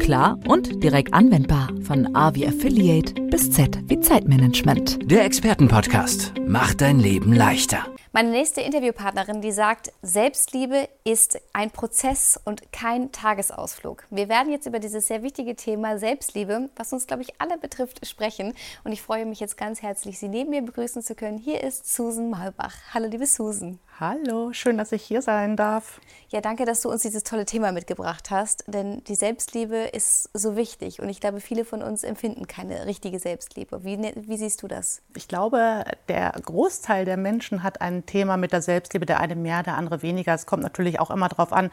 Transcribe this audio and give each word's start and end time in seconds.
klar 0.00 0.38
und 0.48 0.82
direkt 0.82 1.14
anwendbar. 1.14 1.68
Von 1.82 2.16
A 2.16 2.34
wie 2.34 2.46
Affiliate 2.46 3.14
bis 3.30 3.52
Z 3.52 3.78
wie 3.84 4.00
Zeitmanagement. 4.00 4.98
Der 5.10 5.24
Expertenpodcast 5.24 6.32
macht 6.46 6.80
dein 6.80 6.98
Leben 6.98 7.32
leichter. 7.32 7.86
Meine 8.12 8.30
nächste 8.30 8.60
Interviewpartnerin, 8.60 9.40
die 9.40 9.52
sagt, 9.52 9.92
Selbstliebe 10.02 10.88
ist 11.04 11.40
ein 11.52 11.70
Prozess 11.70 12.40
und 12.44 12.72
kein 12.72 13.12
Tagesausflug. 13.12 14.04
Wir 14.10 14.28
werden 14.28 14.50
jetzt 14.50 14.66
über 14.66 14.80
dieses 14.80 15.06
sehr 15.06 15.22
wichtige 15.22 15.54
Thema 15.54 15.96
Selbstliebe, 15.96 16.70
was 16.74 16.92
uns, 16.92 17.06
glaube 17.06 17.22
ich, 17.22 17.40
alle 17.40 17.56
betrifft, 17.56 18.04
sprechen. 18.04 18.54
Und 18.82 18.90
ich 18.90 19.00
freue 19.00 19.26
mich 19.26 19.38
jetzt 19.38 19.56
ganz 19.56 19.80
herzlich, 19.80 20.18
Sie 20.18 20.28
neben 20.28 20.50
mir 20.50 20.62
begrüßen 20.62 21.02
zu 21.02 21.14
können. 21.14 21.38
Hier 21.38 21.62
ist 21.62 21.94
Susan 21.94 22.30
Malbach. 22.30 22.74
Hallo, 22.92 23.06
liebe 23.06 23.26
Susan. 23.26 23.78
Hallo, 24.00 24.54
schön, 24.54 24.78
dass 24.78 24.92
ich 24.92 25.02
hier 25.02 25.20
sein 25.20 25.56
darf. 25.56 26.00
Ja, 26.30 26.40
danke, 26.40 26.64
dass 26.64 26.80
du 26.80 26.88
uns 26.88 27.02
dieses 27.02 27.22
tolle 27.22 27.44
Thema 27.44 27.70
mitgebracht 27.70 28.30
hast, 28.30 28.64
denn 28.66 29.04
die 29.04 29.14
Selbstliebe 29.14 29.76
ist 29.76 30.30
so 30.32 30.56
wichtig 30.56 31.02
und 31.02 31.10
ich 31.10 31.20
glaube, 31.20 31.38
viele 31.40 31.66
von 31.66 31.82
uns 31.82 32.02
empfinden 32.02 32.46
keine 32.46 32.86
richtige 32.86 33.18
Selbstliebe. 33.18 33.84
Wie, 33.84 33.98
ne, 33.98 34.14
wie 34.16 34.38
siehst 34.38 34.62
du 34.62 34.68
das? 34.68 35.02
Ich 35.14 35.28
glaube, 35.28 35.84
der 36.08 36.32
Großteil 36.32 37.04
der 37.04 37.18
Menschen 37.18 37.62
hat 37.62 37.82
ein 37.82 38.06
Thema 38.06 38.38
mit 38.38 38.52
der 38.52 38.62
Selbstliebe, 38.62 39.04
der 39.04 39.20
eine 39.20 39.36
mehr, 39.36 39.62
der 39.62 39.76
andere 39.76 40.00
weniger. 40.00 40.32
Es 40.32 40.46
kommt 40.46 40.62
natürlich 40.62 40.98
auch 40.98 41.10
immer 41.10 41.28
darauf 41.28 41.52
an, 41.52 41.70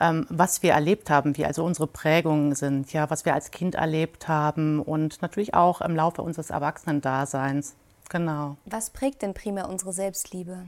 ähm, 0.00 0.26
was 0.28 0.62
wir 0.62 0.72
erlebt 0.72 1.08
haben, 1.08 1.38
wie 1.38 1.46
also 1.46 1.64
unsere 1.64 1.86
Prägungen 1.86 2.54
sind, 2.54 2.92
ja, 2.92 3.08
was 3.08 3.24
wir 3.24 3.32
als 3.32 3.52
Kind 3.52 3.74
erlebt 3.74 4.28
haben 4.28 4.82
und 4.82 5.22
natürlich 5.22 5.54
auch 5.54 5.80
im 5.80 5.96
Laufe 5.96 6.20
unseres 6.20 6.50
Erwachsenendaseins. 6.50 7.74
Genau. 8.10 8.56
Was 8.64 8.90
prägt 8.90 9.22
denn 9.22 9.34
primär 9.34 9.68
unsere 9.68 9.92
Selbstliebe? 9.92 10.66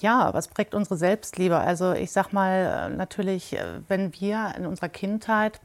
Ja, 0.00 0.32
was 0.34 0.48
prägt 0.48 0.74
unsere 0.74 0.98
Selbstliebe? 0.98 1.56
Also 1.58 1.92
ich 1.92 2.12
sag 2.12 2.34
mal 2.34 2.90
äh, 2.92 2.94
natürlich, 2.94 3.54
äh, 3.54 3.80
wenn 3.88 4.12
wir 4.20 4.52
in 4.58 4.66
unserer 4.66 4.90
Kindheit 4.90 5.58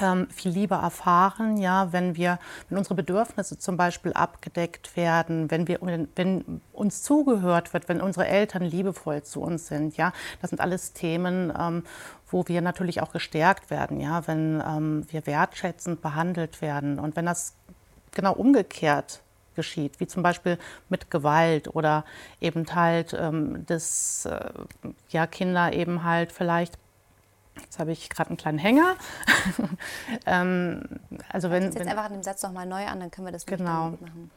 ähm, 0.00 0.28
viel 0.30 0.50
Liebe 0.50 0.74
erfahren, 0.74 1.58
ja, 1.58 1.92
wenn 1.92 2.16
wir, 2.16 2.40
wenn 2.68 2.78
unsere 2.78 2.96
Bedürfnisse 2.96 3.56
zum 3.56 3.76
Beispiel 3.76 4.12
abgedeckt 4.14 4.96
werden, 4.96 5.48
wenn 5.48 5.68
wir, 5.68 5.78
wenn 6.16 6.60
uns 6.72 7.04
zugehört 7.04 7.72
wird, 7.72 7.88
wenn 7.88 8.00
unsere 8.00 8.26
Eltern 8.26 8.62
liebevoll 8.62 9.22
zu 9.22 9.42
uns 9.42 9.68
sind, 9.68 9.96
ja, 9.96 10.12
das 10.40 10.50
sind 10.50 10.60
alles 10.60 10.92
Themen, 10.92 11.52
ähm, 11.56 11.84
wo 12.28 12.48
wir 12.48 12.60
natürlich 12.62 13.00
auch 13.00 13.12
gestärkt 13.12 13.70
werden, 13.70 14.00
ja, 14.00 14.26
wenn 14.26 14.60
ähm, 14.66 15.06
wir 15.08 15.24
wertschätzend 15.24 16.02
behandelt 16.02 16.60
werden 16.60 16.98
und 16.98 17.14
wenn 17.14 17.26
das 17.26 17.54
genau 18.10 18.32
umgekehrt 18.32 19.20
geschieht, 19.54 20.00
wie 20.00 20.06
zum 20.06 20.22
Beispiel 20.22 20.58
mit 20.88 21.10
Gewalt 21.10 21.74
oder 21.74 22.04
eben 22.40 22.66
halt, 22.74 23.14
ähm, 23.18 23.64
dass 23.66 24.26
äh, 24.26 24.50
ja, 25.10 25.26
Kinder 25.26 25.72
eben 25.72 26.04
halt 26.04 26.32
vielleicht 26.32 26.78
Jetzt 27.62 27.78
habe 27.78 27.92
ich 27.92 28.10
gerade 28.10 28.30
einen 28.30 28.36
kleinen 28.36 28.58
Hänger. 28.58 28.96
ähm, 30.26 30.82
also 31.28 31.50
wenn, 31.50 31.62
jetzt 31.62 31.78
wenn, 31.78 31.86
einfach 31.86 32.08
den 32.08 32.24
Satz 32.24 32.42
nochmal 32.42 32.66
neu 32.66 32.84
an, 32.84 32.98
dann 32.98 33.12
können 33.12 33.28
wir 33.28 33.32
das 33.32 33.46
genau. 33.46 33.90
machen. 33.90 34.32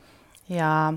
Ja, 0.48 0.94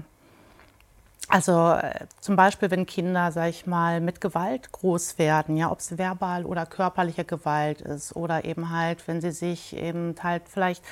also 1.31 1.75
äh, 1.75 2.07
zum 2.21 2.35
Beispiel, 2.35 2.71
wenn 2.73 2.87
Kinder, 2.87 3.31
sag 3.31 3.51
ich 3.51 3.65
mal, 3.65 4.01
mit 4.01 4.21
Gewalt 4.21 4.73
groß 4.73 5.17
werden, 5.17 5.57
ja, 5.57 5.71
ob 5.71 5.79
es 5.79 5.97
verbal 5.97 6.45
oder 6.45 6.67
körperliche 6.67 7.25
Gewalt 7.25 7.81
ist 7.81 8.17
oder 8.17 8.45
eben 8.45 8.71
halt, 8.71 9.07
wenn 9.07 9.21
sie 9.21 9.31
sich 9.31 9.77
eben 9.77 10.17
halt 10.23 10.43
vielleicht 10.49 10.85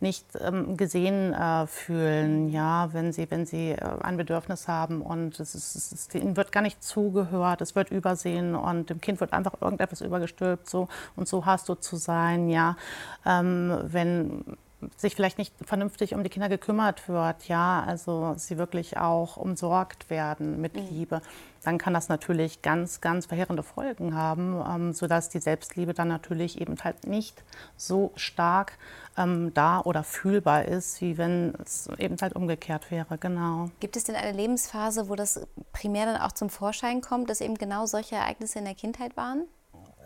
nicht 0.00 0.24
ähm, 0.40 0.76
gesehen 0.76 1.32
äh, 1.32 1.66
fühlen, 1.66 2.48
ja, 2.48 2.92
wenn 2.92 3.12
sie, 3.12 3.30
wenn 3.30 3.46
sie 3.46 3.70
äh, 3.70 3.80
ein 4.02 4.16
Bedürfnis 4.16 4.68
haben 4.68 5.02
und 5.02 5.40
es, 5.40 5.54
ist, 5.54 5.74
es 5.74 5.92
ist, 5.92 6.14
ihnen 6.14 6.36
wird 6.36 6.52
gar 6.52 6.62
nicht 6.62 6.82
zugehört, 6.82 7.60
es 7.60 7.74
wird 7.74 7.90
übersehen 7.90 8.54
und 8.54 8.90
dem 8.90 9.00
Kind 9.00 9.20
wird 9.20 9.32
einfach 9.32 9.54
irgendetwas 9.60 10.00
übergestülpt, 10.00 10.68
so 10.68 10.88
und 11.16 11.28
so 11.28 11.46
hast 11.46 11.68
du 11.68 11.74
zu 11.74 11.96
sein, 11.96 12.48
ja. 12.48 12.76
Ähm, 13.24 13.78
wenn 13.84 14.56
sich 14.96 15.14
vielleicht 15.14 15.38
nicht 15.38 15.54
vernünftig 15.64 16.14
um 16.14 16.22
die 16.22 16.28
Kinder 16.28 16.48
gekümmert 16.48 17.08
wird, 17.08 17.48
ja, 17.48 17.82
also 17.86 18.34
sie 18.36 18.58
wirklich 18.58 18.98
auch 18.98 19.36
umsorgt 19.36 20.10
werden 20.10 20.60
mit 20.60 20.76
mhm. 20.76 20.86
Liebe, 20.90 21.22
dann 21.64 21.78
kann 21.78 21.94
das 21.94 22.08
natürlich 22.08 22.62
ganz, 22.62 23.00
ganz 23.00 23.26
verheerende 23.26 23.62
Folgen 23.62 24.14
haben, 24.14 24.62
ähm, 24.68 24.92
sodass 24.92 25.30
die 25.30 25.40
Selbstliebe 25.40 25.94
dann 25.94 26.08
natürlich 26.08 26.60
eben 26.60 26.76
halt 26.84 27.06
nicht 27.06 27.42
so 27.76 28.12
stark 28.16 28.78
ähm, 29.16 29.52
da 29.54 29.80
oder 29.80 30.04
fühlbar 30.04 30.66
ist, 30.66 31.00
wie 31.00 31.16
wenn 31.16 31.54
es 31.64 31.88
eben 31.98 32.16
halt 32.20 32.34
umgekehrt 32.34 32.90
wäre, 32.90 33.16
genau. 33.18 33.70
Gibt 33.80 33.96
es 33.96 34.04
denn 34.04 34.14
eine 34.14 34.36
Lebensphase, 34.36 35.08
wo 35.08 35.14
das 35.14 35.46
primär 35.72 36.06
dann 36.06 36.20
auch 36.20 36.32
zum 36.32 36.50
Vorschein 36.50 37.00
kommt, 37.00 37.30
dass 37.30 37.40
eben 37.40 37.56
genau 37.56 37.86
solche 37.86 38.16
Ereignisse 38.16 38.58
in 38.58 38.66
der 38.66 38.74
Kindheit 38.74 39.16
waren? 39.16 39.46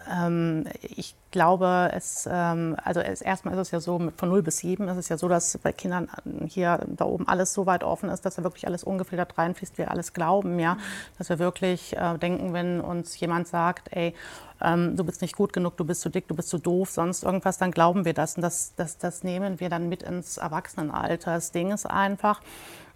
Ähm, 0.09 0.65
ich 0.83 1.15
glaube, 1.31 1.91
es, 1.95 2.29
ähm, 2.31 2.77
also 2.83 3.01
es, 3.01 3.21
erstmal 3.21 3.55
ist 3.55 3.61
es 3.61 3.71
ja 3.71 3.81
so, 3.81 4.11
von 4.17 4.29
0 4.29 4.43
bis 4.43 4.59
7 4.59 4.89
ist 4.89 4.97
es 4.97 5.09
ja 5.09 5.17
so, 5.17 5.29
dass 5.29 5.59
bei 5.59 5.73
Kindern 5.73 6.09
hier 6.47 6.87
da 6.89 7.05
oben 7.05 7.29
alles 7.29 7.53
so 7.53 7.67
weit 7.67 7.85
offen 7.85 8.09
ist, 8.09 8.25
dass 8.25 8.37
da 8.37 8.43
wirklich 8.43 8.67
alles 8.67 8.85
ungefiltert 8.85 9.37
reinfließt, 9.37 9.79
wir 9.79 9.91
alles 9.91 10.13
glauben, 10.13 10.59
ja. 10.59 10.75
Mhm. 10.75 10.81
Dass 11.19 11.29
wir 11.29 11.39
wirklich 11.39 11.97
äh, 11.97 12.19
denken, 12.19 12.53
wenn 12.53 12.81
uns 12.81 13.19
jemand 13.21 13.49
sagt, 13.49 13.89
ey, 13.93 14.15
ähm, 14.61 14.97
du 14.97 15.05
bist 15.05 15.23
nicht 15.23 15.37
gut 15.37 15.53
genug, 15.53 15.77
du 15.77 15.85
bist 15.85 16.01
zu 16.01 16.09
dick, 16.09 16.29
du 16.29 16.35
bist 16.35 16.49
zu 16.49 16.59
doof, 16.59 16.91
sonst 16.91 17.23
irgendwas, 17.23 17.59
dann 17.59 17.71
glauben 17.71 18.05
wir 18.05 18.15
das. 18.15 18.37
Und 18.37 18.43
das, 18.43 18.75
das, 18.77 18.99
das 18.99 19.23
nehmen 19.23 19.61
wir 19.61 19.69
dann 19.69 19.89
mit 19.89 20.03
ins 20.03 20.37
Erwachsenenalter. 20.37 21.35
Das 21.35 21.53
Ding 21.53 21.73
ist 21.73 21.87
einfach, 21.87 22.41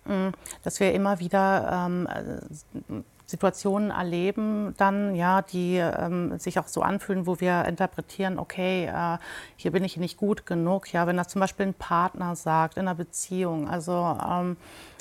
mh, 0.04 0.32
dass 0.62 0.80
wir 0.80 0.92
immer 0.92 1.20
wieder 1.20 1.86
ähm, 1.86 3.04
Situationen 3.26 3.90
erleben, 3.90 4.74
dann 4.76 5.14
ja, 5.14 5.42
die 5.42 5.76
ähm, 5.76 6.38
sich 6.38 6.58
auch 6.58 6.68
so 6.68 6.82
anfühlen, 6.82 7.26
wo 7.26 7.40
wir 7.40 7.64
interpretieren, 7.64 8.38
okay, 8.38 8.86
äh, 8.86 9.18
hier 9.56 9.72
bin 9.72 9.82
ich 9.84 9.96
nicht 9.96 10.16
gut 10.16 10.44
genug. 10.44 10.92
Ja, 10.92 11.06
wenn 11.06 11.16
das 11.16 11.28
zum 11.28 11.40
Beispiel 11.40 11.66
ein 11.66 11.74
Partner 11.74 12.36
sagt 12.36 12.76
in 12.76 12.82
einer 12.82 12.94
Beziehung, 12.94 13.68
also 13.68 14.18
ähm, 14.28 14.56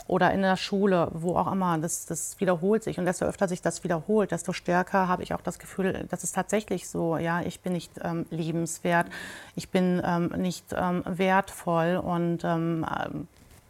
oder 0.07 0.31
in 0.31 0.41
der 0.41 0.57
Schule, 0.57 1.09
wo 1.13 1.35
auch 1.35 1.51
immer, 1.51 1.77
das, 1.77 2.05
das 2.05 2.39
wiederholt 2.39 2.83
sich. 2.83 2.99
Und 2.99 3.05
desto 3.05 3.25
öfter 3.25 3.47
sich 3.47 3.61
das 3.61 3.83
wiederholt, 3.83 4.31
desto 4.31 4.51
stärker 4.51 5.07
habe 5.07 5.23
ich 5.23 5.33
auch 5.33 5.41
das 5.41 5.59
Gefühl, 5.59 6.05
das 6.09 6.23
ist 6.23 6.35
tatsächlich 6.35 6.89
so. 6.89 7.17
Ja, 7.17 7.41
ich 7.41 7.61
bin 7.61 7.73
nicht 7.73 7.91
ähm, 8.03 8.25
liebenswert, 8.29 9.07
ich 9.55 9.69
bin 9.69 10.01
ähm, 10.03 10.27
nicht 10.37 10.65
ähm, 10.75 11.03
wertvoll 11.05 12.01
und 12.03 12.43
ähm, 12.43 12.85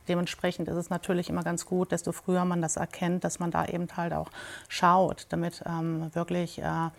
Dementsprechend 0.08 0.68
ist 0.68 0.76
es 0.76 0.90
natürlich 0.90 1.30
immer 1.30 1.44
ganz 1.44 1.66
gut, 1.66 1.92
desto 1.92 2.12
früher 2.12 2.46
man 2.46 2.62
das 2.62 2.78
erkennt, 2.78 3.24
dass 3.24 3.40
man 3.40 3.52
da 3.52 3.66
eben 3.66 3.88
halt 3.96 4.14
auch 4.14 4.30
schaut, 4.68 5.28
damit 5.30 5.64
ähm, 5.66 6.14
wirklich 6.14 6.60
äh, 6.60 6.90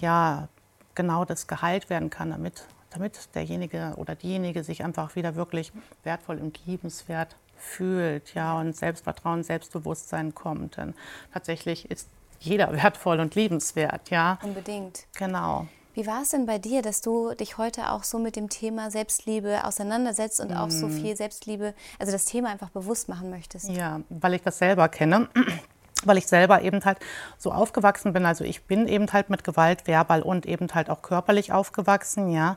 ja, 0.00 0.48
genau 0.94 1.24
das 1.24 1.46
geheilt 1.46 1.90
werden 1.90 2.10
kann, 2.10 2.30
damit, 2.30 2.64
damit 2.90 3.34
derjenige 3.34 3.94
oder 3.96 4.14
diejenige 4.14 4.64
sich 4.64 4.84
einfach 4.84 5.16
wieder 5.16 5.34
wirklich 5.36 5.72
wertvoll 6.04 6.38
und 6.38 6.64
liebenswert 6.66 7.36
fühlt 7.56 8.34
ja, 8.34 8.58
und 8.58 8.76
Selbstvertrauen, 8.76 9.42
Selbstbewusstsein 9.44 10.34
kommt. 10.34 10.76
Denn 10.76 10.94
tatsächlich 11.32 11.90
ist 11.90 12.08
jeder 12.40 12.72
wertvoll 12.82 13.20
und 13.20 13.34
liebenswert. 13.34 14.10
Ja. 14.10 14.38
Unbedingt. 14.42 15.06
Genau. 15.16 15.68
Wie 15.94 16.06
war 16.06 16.22
es 16.22 16.30
denn 16.30 16.46
bei 16.46 16.58
dir, 16.58 16.82
dass 16.82 17.00
du 17.00 17.34
dich 17.34 17.58
heute 17.58 17.90
auch 17.90 18.02
so 18.02 18.18
mit 18.18 18.36
dem 18.36 18.48
Thema 18.48 18.90
Selbstliebe 18.90 19.64
auseinandersetzt 19.64 20.40
und 20.40 20.52
auch 20.52 20.70
so 20.70 20.88
mm. 20.88 20.92
viel 20.92 21.16
Selbstliebe, 21.16 21.74
also 21.98 22.12
das 22.12 22.24
Thema 22.24 22.48
einfach 22.48 22.70
bewusst 22.70 23.08
machen 23.08 23.30
möchtest? 23.30 23.68
Ja, 23.68 24.00
weil 24.08 24.34
ich 24.34 24.42
das 24.42 24.58
selber 24.58 24.88
kenne 24.88 25.28
weil 26.04 26.18
ich 26.18 26.26
selber 26.26 26.62
eben 26.62 26.84
halt 26.84 26.98
so 27.38 27.52
aufgewachsen 27.52 28.12
bin. 28.12 28.26
Also 28.26 28.44
ich 28.44 28.64
bin 28.64 28.88
eben 28.88 29.12
halt 29.12 29.30
mit 29.30 29.44
Gewalt 29.44 29.86
verbal 29.86 30.22
und 30.22 30.46
eben 30.46 30.68
halt 30.74 30.90
auch 30.90 31.02
körperlich 31.02 31.52
aufgewachsen, 31.52 32.30
ja. 32.30 32.56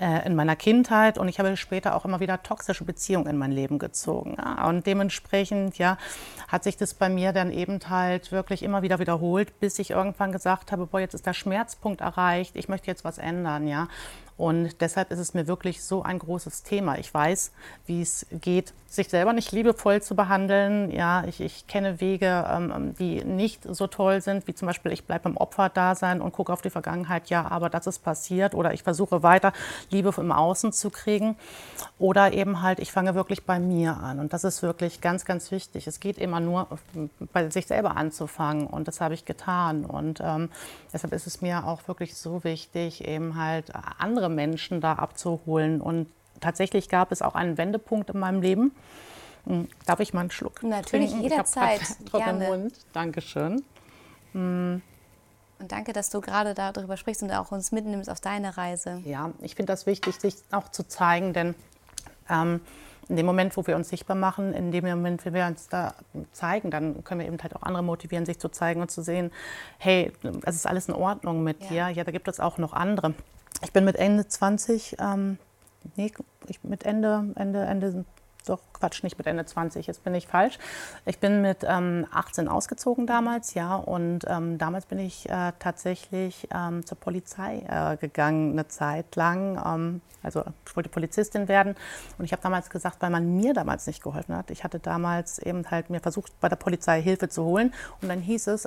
Äh, 0.00 0.26
in 0.26 0.34
meiner 0.34 0.56
Kindheit 0.56 1.18
und 1.18 1.28
ich 1.28 1.38
habe 1.38 1.54
später 1.54 1.94
auch 1.94 2.06
immer 2.06 2.18
wieder 2.18 2.42
toxische 2.42 2.82
Beziehungen 2.82 3.26
in 3.26 3.36
mein 3.36 3.52
Leben 3.52 3.78
gezogen. 3.78 4.38
Und 4.66 4.86
dementsprechend 4.86 5.76
ja, 5.76 5.98
hat 6.48 6.64
sich 6.64 6.78
das 6.78 6.94
bei 6.94 7.10
mir 7.10 7.34
dann 7.34 7.52
eben 7.52 7.78
halt 7.90 8.32
wirklich 8.32 8.62
immer 8.62 8.80
wieder 8.80 9.00
wiederholt, 9.00 9.60
bis 9.60 9.78
ich 9.78 9.90
irgendwann 9.90 10.32
gesagt 10.32 10.72
habe, 10.72 10.86
boah, 10.86 11.00
jetzt 11.00 11.12
ist 11.12 11.26
der 11.26 11.34
Schmerzpunkt 11.34 12.00
erreicht, 12.00 12.56
ich 12.56 12.70
möchte 12.70 12.86
jetzt 12.86 13.04
was 13.04 13.18
ändern. 13.18 13.68
Ja. 13.68 13.88
Und 14.38 14.80
deshalb 14.80 15.10
ist 15.10 15.18
es 15.18 15.34
mir 15.34 15.46
wirklich 15.46 15.84
so 15.84 16.02
ein 16.02 16.18
großes 16.18 16.62
Thema. 16.62 16.98
Ich 16.98 17.12
weiß, 17.12 17.52
wie 17.86 18.02
es 18.02 18.26
geht, 18.32 18.72
sich 18.88 19.08
selber 19.08 19.32
nicht 19.32 19.52
liebevoll 19.52 20.02
zu 20.02 20.16
behandeln. 20.16 20.90
Ja, 20.90 21.24
ich, 21.26 21.40
ich 21.40 21.66
kenne 21.66 22.00
Wege, 22.00 22.46
ähm, 22.50 22.94
die 22.98 23.24
nicht 23.24 23.62
so 23.62 23.86
toll 23.86 24.20
sind, 24.20 24.46
wie 24.46 24.54
zum 24.54 24.66
Beispiel, 24.66 24.92
ich 24.92 25.04
bleibe 25.04 25.28
im 25.28 25.36
Opferdasein 25.36 26.20
und 26.20 26.32
gucke 26.32 26.52
auf 26.52 26.60
die 26.60 26.70
Vergangenheit, 26.70 27.30
ja, 27.30 27.50
aber 27.50 27.70
das 27.70 27.86
ist 27.86 28.00
passiert. 28.00 28.54
Oder 28.54 28.74
ich 28.74 28.82
versuche 28.82 29.22
weiter 29.22 29.52
Liebe 29.90 30.12
im 30.16 30.32
Außen 30.32 30.72
zu 30.72 30.90
kriegen. 30.90 31.36
Oder 31.98 32.32
eben 32.32 32.62
halt, 32.62 32.78
ich 32.78 32.92
fange 32.92 33.14
wirklich 33.14 33.44
bei 33.44 33.58
mir 33.58 33.96
an. 33.96 34.18
Und 34.20 34.32
das 34.32 34.44
ist 34.44 34.62
wirklich 34.62 35.00
ganz, 35.00 35.24
ganz 35.24 35.50
wichtig. 35.50 35.86
Es 35.86 36.00
geht 36.00 36.18
immer 36.18 36.40
nur, 36.40 36.68
bei 37.32 37.50
sich 37.50 37.66
selber 37.66 37.96
anzufangen. 37.96 38.66
Und 38.66 38.88
das 38.88 39.00
habe 39.00 39.14
ich 39.14 39.24
getan. 39.24 39.84
Und 39.84 40.20
ähm, 40.22 40.50
deshalb 40.92 41.12
ist 41.12 41.26
es 41.26 41.40
mir 41.40 41.66
auch 41.66 41.88
wirklich 41.88 42.16
so 42.16 42.44
wichtig, 42.44 43.06
eben 43.06 43.36
halt 43.36 43.72
andere 43.98 44.28
Menschen 44.28 44.80
da 44.80 44.94
abzuholen 44.94 45.80
und 45.80 46.08
tatsächlich 46.42 46.88
gab 46.88 47.12
es 47.12 47.22
auch 47.22 47.34
einen 47.34 47.56
Wendepunkt 47.56 48.10
in 48.10 48.18
meinem 48.18 48.42
Leben. 48.42 48.72
Hm, 49.46 49.68
darf 49.86 50.00
ich 50.00 50.12
mal 50.12 50.20
einen 50.20 50.30
Schluck 50.30 50.62
Natürlich, 50.62 51.10
trinken? 51.10 51.22
jederzeit. 51.22 51.80
Ich 52.04 52.12
Gerne. 52.12 52.46
Mund. 52.46 52.74
Dankeschön. 52.92 53.64
Hm. 54.32 54.82
Und 55.62 55.70
danke, 55.70 55.92
dass 55.92 56.10
du 56.10 56.20
gerade 56.20 56.54
darüber 56.54 56.96
sprichst 56.96 57.22
und 57.22 57.30
auch 57.30 57.52
uns 57.52 57.70
mitnimmst 57.70 58.10
auf 58.10 58.20
deine 58.20 58.56
Reise. 58.56 59.00
Ja, 59.04 59.30
ich 59.40 59.54
finde 59.54 59.72
das 59.72 59.86
wichtig, 59.86 60.16
sich 60.16 60.34
auch 60.50 60.68
zu 60.68 60.82
zeigen, 60.88 61.32
denn 61.32 61.54
ähm, 62.28 62.60
in 63.08 63.14
dem 63.14 63.26
Moment, 63.26 63.56
wo 63.56 63.64
wir 63.64 63.76
uns 63.76 63.88
sichtbar 63.88 64.16
machen, 64.16 64.54
in 64.54 64.72
dem 64.72 64.84
Moment, 64.84 65.24
wo 65.24 65.32
wir 65.32 65.46
uns 65.46 65.68
da 65.68 65.94
zeigen, 66.32 66.72
dann 66.72 67.04
können 67.04 67.20
wir 67.20 67.28
eben 67.28 67.40
halt 67.40 67.54
auch 67.54 67.62
andere 67.62 67.84
motivieren, 67.84 68.26
sich 68.26 68.40
zu 68.40 68.48
zeigen 68.48 68.80
und 68.80 68.90
zu 68.90 69.02
sehen, 69.02 69.30
hey, 69.78 70.12
es 70.44 70.56
ist 70.56 70.66
alles 70.66 70.88
in 70.88 70.94
Ordnung 70.94 71.44
mit 71.44 71.62
ja. 71.62 71.68
dir. 71.68 71.88
Ja, 71.90 72.04
da 72.04 72.10
gibt 72.10 72.26
es 72.26 72.40
auch 72.40 72.58
noch 72.58 72.72
andere. 72.72 73.14
Ich 73.62 73.72
bin 73.72 73.84
mit 73.84 73.94
Ende 73.94 74.26
20, 74.26 74.96
ähm, 74.98 75.38
nee, 75.94 76.12
ich, 76.48 76.64
mit 76.64 76.82
Ende, 76.84 77.32
Ende, 77.36 77.64
Ende 77.64 78.04
doch 78.48 78.60
Quatsch, 78.72 79.02
nicht 79.02 79.18
mit 79.18 79.26
Ende 79.26 79.44
20, 79.44 79.86
jetzt 79.86 80.04
bin 80.04 80.14
ich 80.14 80.26
falsch. 80.26 80.58
Ich 81.06 81.18
bin 81.18 81.42
mit 81.42 81.58
ähm, 81.64 82.06
18 82.12 82.48
ausgezogen 82.48 83.06
damals, 83.06 83.54
ja, 83.54 83.76
und 83.76 84.24
ähm, 84.28 84.58
damals 84.58 84.86
bin 84.86 84.98
ich 84.98 85.28
äh, 85.28 85.52
tatsächlich 85.58 86.48
ähm, 86.54 86.84
zur 86.84 86.98
Polizei 86.98 87.64
äh, 87.68 87.96
gegangen, 87.96 88.52
eine 88.52 88.68
Zeit 88.68 89.16
lang. 89.16 89.60
Ähm, 89.64 90.00
also 90.22 90.44
ich 90.66 90.76
wollte 90.76 90.88
Polizistin 90.88 91.48
werden 91.48 91.74
und 92.18 92.24
ich 92.24 92.32
habe 92.32 92.42
damals 92.42 92.70
gesagt, 92.70 92.96
weil 93.00 93.10
man 93.10 93.36
mir 93.36 93.54
damals 93.54 93.86
nicht 93.86 94.02
geholfen 94.02 94.36
hat. 94.36 94.50
Ich 94.50 94.62
hatte 94.64 94.78
damals 94.78 95.38
eben 95.38 95.68
halt 95.70 95.90
mir 95.90 96.00
versucht, 96.00 96.38
bei 96.40 96.48
der 96.48 96.56
Polizei 96.56 97.02
Hilfe 97.02 97.28
zu 97.28 97.44
holen 97.44 97.74
und 98.00 98.08
dann 98.08 98.20
hieß 98.20 98.46
es, 98.48 98.66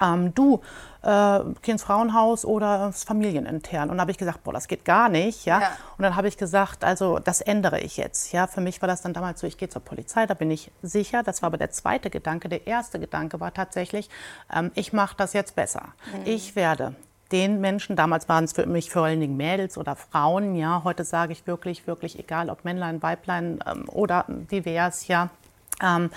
ähm, 0.00 0.34
du, 0.34 0.60
äh, 1.02 1.40
ins 1.66 1.82
Frauenhaus 1.82 2.44
oder 2.44 2.92
Familienintern. 2.92 3.90
Und 3.90 3.96
da 3.96 4.02
habe 4.02 4.10
ich 4.10 4.18
gesagt, 4.18 4.44
boah, 4.44 4.52
das 4.52 4.68
geht 4.68 4.84
gar 4.84 5.08
nicht. 5.08 5.44
Ja? 5.44 5.60
ja. 5.60 5.68
Und 5.96 6.02
dann 6.02 6.16
habe 6.16 6.28
ich 6.28 6.36
gesagt, 6.36 6.84
also 6.84 7.18
das 7.18 7.40
ändere 7.40 7.80
ich 7.80 7.96
jetzt. 7.96 8.32
Ja? 8.32 8.46
Für 8.46 8.60
mich 8.60 8.82
war 8.82 8.88
das 8.88 9.02
dann 9.02 9.12
damals 9.12 9.40
so, 9.40 9.46
ich 9.46 9.56
gehe 9.56 9.68
zur 9.68 9.82
Polizei, 9.82 10.26
da 10.26 10.34
bin 10.34 10.50
ich 10.50 10.70
sicher. 10.82 11.22
Das 11.22 11.42
war 11.42 11.48
aber 11.48 11.58
der 11.58 11.70
zweite 11.70 12.10
Gedanke. 12.10 12.48
Der 12.48 12.66
erste 12.66 12.98
Gedanke 12.98 13.40
war 13.40 13.54
tatsächlich, 13.54 14.10
ähm, 14.52 14.70
ich 14.74 14.92
mache 14.92 15.16
das 15.16 15.32
jetzt 15.32 15.54
besser. 15.54 15.82
Mhm. 16.12 16.22
Ich 16.24 16.56
werde 16.56 16.94
den 17.32 17.60
Menschen, 17.60 17.96
damals 17.96 18.28
waren 18.28 18.44
es 18.44 18.52
für 18.52 18.66
mich 18.66 18.90
vor 18.90 19.04
allen 19.04 19.20
Dingen 19.20 19.36
Mädels 19.36 19.76
oder 19.78 19.96
Frauen, 19.96 20.54
ja, 20.54 20.82
heute 20.84 21.04
sage 21.04 21.32
ich 21.32 21.46
wirklich, 21.46 21.86
wirklich, 21.86 22.18
egal 22.18 22.50
ob 22.50 22.64
Männlein, 22.64 23.02
Weiblein 23.02 23.58
ähm, 23.66 23.88
oder 23.88 24.24
divers, 24.28 25.08
ja, 25.08 25.30
ähm, 25.82 26.10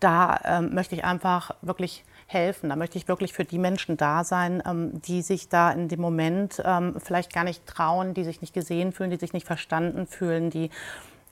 da 0.00 0.40
ähm, 0.44 0.74
möchte 0.74 0.94
ich 0.94 1.04
einfach 1.04 1.50
wirklich 1.62 2.04
helfen. 2.26 2.68
Da 2.68 2.76
möchte 2.76 2.98
ich 2.98 3.08
wirklich 3.08 3.32
für 3.32 3.44
die 3.44 3.58
Menschen 3.58 3.96
da 3.96 4.24
sein, 4.24 4.62
ähm, 4.66 5.00
die 5.02 5.22
sich 5.22 5.48
da 5.48 5.70
in 5.70 5.88
dem 5.88 6.00
Moment 6.00 6.60
ähm, 6.64 6.96
vielleicht 6.98 7.32
gar 7.32 7.44
nicht 7.44 7.66
trauen, 7.66 8.14
die 8.14 8.24
sich 8.24 8.40
nicht 8.40 8.52
gesehen 8.52 8.92
fühlen, 8.92 9.10
die 9.10 9.16
sich 9.16 9.32
nicht 9.32 9.46
verstanden 9.46 10.06
fühlen, 10.06 10.50
die 10.50 10.70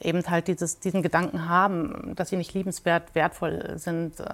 eben 0.00 0.22
halt 0.28 0.48
dieses, 0.48 0.80
diesen 0.80 1.02
Gedanken 1.02 1.48
haben, 1.48 2.14
dass 2.14 2.28
sie 2.28 2.36
nicht 2.36 2.54
liebenswert, 2.54 3.14
wertvoll 3.14 3.74
sind. 3.76 4.20
Äh, 4.20 4.24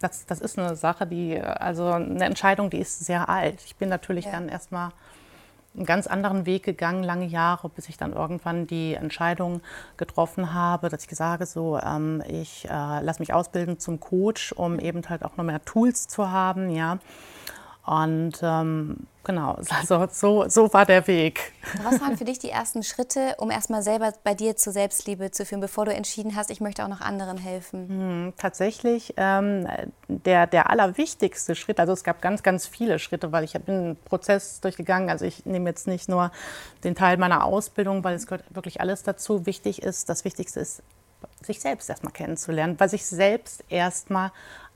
das, 0.00 0.26
das 0.26 0.40
ist 0.40 0.58
eine 0.58 0.74
Sache, 0.76 1.06
die, 1.06 1.40
also 1.40 1.86
eine 1.90 2.24
Entscheidung, 2.24 2.70
die 2.70 2.78
ist 2.78 3.04
sehr 3.04 3.28
alt. 3.28 3.62
Ich 3.64 3.76
bin 3.76 3.88
natürlich 3.88 4.26
ja. 4.26 4.32
dann 4.32 4.48
erstmal 4.48 4.90
einen 5.76 5.86
ganz 5.86 6.06
anderen 6.06 6.46
Weg 6.46 6.64
gegangen, 6.64 7.02
lange 7.02 7.26
Jahre, 7.26 7.68
bis 7.68 7.88
ich 7.88 7.96
dann 7.96 8.12
irgendwann 8.12 8.66
die 8.66 8.94
Entscheidung 8.94 9.60
getroffen 9.96 10.52
habe, 10.52 10.88
dass 10.88 11.04
ich 11.04 11.10
sage, 11.16 11.46
so, 11.46 11.78
ähm, 11.78 12.22
ich 12.28 12.64
äh, 12.64 13.00
lasse 13.00 13.20
mich 13.20 13.32
ausbilden 13.32 13.78
zum 13.78 14.00
Coach, 14.00 14.52
um 14.52 14.78
eben 14.78 15.02
halt 15.08 15.24
auch 15.24 15.36
noch 15.36 15.44
mehr 15.44 15.64
Tools 15.64 16.08
zu 16.08 16.30
haben, 16.30 16.70
ja. 16.70 16.98
Und 17.88 18.34
ähm, 18.42 19.06
genau, 19.24 19.52
also 19.70 20.06
so, 20.12 20.46
so 20.46 20.70
war 20.74 20.84
der 20.84 21.06
Weg. 21.06 21.52
Was 21.82 21.98
waren 22.02 22.18
für 22.18 22.26
dich 22.26 22.38
die 22.38 22.50
ersten 22.50 22.82
Schritte, 22.82 23.36
um 23.38 23.50
erstmal 23.50 23.82
selber 23.82 24.12
bei 24.24 24.34
dir 24.34 24.56
zur 24.56 24.74
Selbstliebe 24.74 25.30
zu 25.30 25.46
führen, 25.46 25.62
bevor 25.62 25.86
du 25.86 25.94
entschieden 25.94 26.36
hast, 26.36 26.50
ich 26.50 26.60
möchte 26.60 26.84
auch 26.84 26.88
noch 26.88 27.00
anderen 27.00 27.38
helfen? 27.38 27.88
Hm, 27.88 28.32
tatsächlich 28.36 29.14
ähm, 29.16 29.66
der, 30.06 30.46
der 30.46 30.68
allerwichtigste 30.68 31.54
Schritt, 31.54 31.80
also 31.80 31.94
es 31.94 32.04
gab 32.04 32.20
ganz, 32.20 32.42
ganz 32.42 32.66
viele 32.66 32.98
Schritte, 32.98 33.32
weil 33.32 33.44
ich 33.44 33.54
bin 33.54 33.74
einen 33.74 33.96
Prozess 33.96 34.60
durchgegangen. 34.60 35.08
Also 35.08 35.24
ich 35.24 35.46
nehme 35.46 35.70
jetzt 35.70 35.86
nicht 35.86 36.10
nur 36.10 36.30
den 36.84 36.94
Teil 36.94 37.16
meiner 37.16 37.44
Ausbildung, 37.44 38.04
weil 38.04 38.16
es 38.16 38.26
gehört 38.26 38.44
wirklich 38.54 38.82
alles 38.82 39.02
dazu. 39.02 39.46
Wichtig 39.46 39.82
ist, 39.82 40.10
das 40.10 40.26
Wichtigste 40.26 40.60
ist, 40.60 40.82
sich 41.42 41.60
selbst 41.60 41.88
erstmal 41.88 42.12
kennenzulernen, 42.12 42.78
weil 42.78 42.90
sich 42.90 43.06
selbst 43.06 43.64
erstmal 43.70 44.30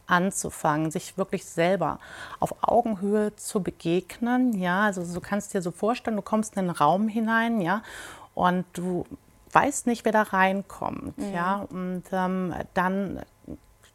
anzufangen, 0.07 0.91
sich 0.91 1.17
wirklich 1.17 1.45
selber 1.45 1.99
auf 2.41 2.55
Augenhöhe 2.63 3.35
zu 3.37 3.63
begegnen. 3.63 4.59
Ja, 4.59 4.83
also 4.83 5.03
du 5.05 5.21
kannst 5.21 5.55
dir 5.55 5.63
so 5.63 5.71
vorstellen, 5.71 6.17
du 6.17 6.23
kommst 6.23 6.55
in 6.55 6.61
einen 6.61 6.71
Raum 6.71 7.09
hinein, 7.09 7.61
ja, 7.61 7.83
und 8.35 8.65
du 8.73 9.05
weißt 9.53 9.87
nicht, 9.87 10.05
wer 10.05 10.13
da 10.13 10.23
reinkommt, 10.23 11.19
mhm. 11.19 11.33
ja, 11.33 11.67
und 11.71 12.05
ähm, 12.13 12.55
dann 12.75 13.21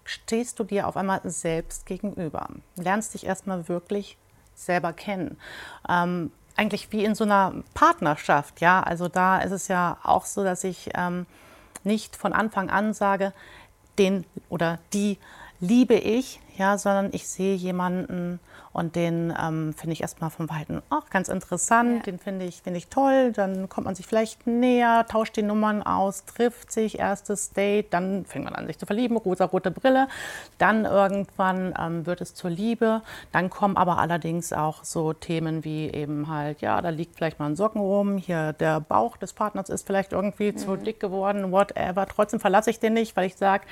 stehst 0.04 0.60
du 0.60 0.64
dir 0.64 0.88
auf 0.88 0.96
einmal 0.96 1.22
selbst 1.26 1.86
gegenüber, 1.86 2.48
lernst 2.76 3.14
dich 3.14 3.26
erstmal 3.26 3.68
wirklich 3.68 4.18
selber 4.56 4.94
kennen. 4.94 5.38
Ähm, 5.90 6.32
eigentlich 6.56 6.92
wie 6.92 7.04
in 7.04 7.14
so 7.14 7.24
einer 7.24 7.54
Partnerschaft, 7.74 8.62
ja, 8.62 8.82
also 8.82 9.08
da 9.08 9.40
ist 9.40 9.52
es 9.52 9.68
ja 9.68 9.98
auch 10.04 10.26
so, 10.26 10.44
dass 10.44 10.64
ich 10.64 10.90
ähm, 10.96 11.26
nicht 11.84 12.16
von 12.16 12.34
Anfang 12.34 12.70
an 12.70 12.94
sage, 12.94 13.34
den 14.00 14.26
oder 14.50 14.80
die 14.94 15.18
liebe 15.60 15.96
ich, 15.96 16.40
ja, 16.58 16.78
sondern 16.78 17.10
ich 17.14 17.28
sehe 17.28 17.56
jemanden 17.56 18.40
und 18.78 18.96
den 18.96 19.34
ähm, 19.42 19.74
finde 19.74 19.94
ich 19.94 20.02
erstmal 20.02 20.30
vom 20.30 20.52
Weiten 20.52 20.84
auch 20.92 21.10
ganz 21.10 21.30
interessant, 21.30 21.98
ja. 21.98 22.04
den 22.04 22.20
finde 22.20 22.46
ich, 22.46 22.62
find 22.62 22.78
ich 22.78 22.90
toll. 22.90 23.32
Dann 23.32 23.70
kommt 23.70 23.86
man 23.86 23.96
sich 23.96 24.06
vielleicht 24.06 24.46
näher, 24.46 25.04
tauscht 25.10 25.36
die 25.36 25.42
Nummern 25.42 25.82
aus, 25.82 26.26
trifft 26.26 26.72
sich, 26.72 27.00
erstes 27.00 27.54
Date, 27.54 27.92
dann 27.92 28.26
fängt 28.26 28.46
man 28.46 28.54
an, 28.54 28.68
sich 28.68 28.78
zu 28.78 28.86
verlieben, 28.86 29.18
rosa-rote 29.18 29.72
Brille. 29.72 30.08
Dann 30.60 30.86
irgendwann 30.86 31.74
ähm, 31.80 32.06
wird 32.06 32.22
es 32.22 32.36
zur 32.36 32.52
Liebe. 32.52 33.02
Dann 33.32 33.50
kommen 33.50 33.78
aber 33.78 33.98
allerdings 33.98 34.54
auch 34.54 34.84
so 34.84 35.12
Themen 35.12 35.64
wie 35.64 35.90
eben 35.90 36.28
halt, 36.28 36.62
ja, 36.62 36.80
da 36.80 36.90
liegt 36.90 37.16
vielleicht 37.16 37.40
mal 37.40 37.48
ein 37.48 37.56
Socken 37.56 37.82
rum, 37.82 38.18
hier 38.18 38.54
der 38.54 38.80
Bauch 38.80 39.18
des 39.18 39.34
Partners 39.34 39.70
ist 39.70 39.88
vielleicht 39.88 40.12
irgendwie 40.12 40.52
mhm. 40.52 40.58
zu 40.58 40.76
dick 40.76 41.00
geworden, 41.00 41.52
whatever. 41.52 42.06
Trotzdem 42.06 42.40
verlasse 42.40 42.70
ich 42.70 42.80
den 42.80 42.94
nicht, 42.94 43.16
weil 43.18 43.26
ich 43.26 43.38
sage, 43.38 43.66